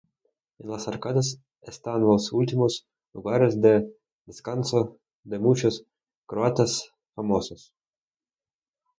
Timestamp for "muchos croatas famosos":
5.37-7.75